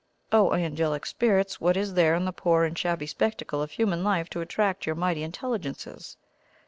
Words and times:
O 0.31 0.51
Angelic 0.53 1.05
Spirits, 1.05 1.61
what 1.61 1.77
is 1.77 1.93
there 1.93 2.15
in 2.15 2.25
the 2.25 2.31
poor 2.33 2.63
and 2.63 2.75
shabby 2.75 3.05
spectacle 3.05 3.61
of 3.61 3.69
human 3.69 4.03
life 4.03 4.31
to 4.31 4.41
attract 4.41 4.87
your 4.87 4.95
mighty 4.95 5.21
Intelligences? 5.21 6.17